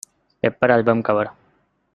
[0.41, 1.29] Pepper album cover.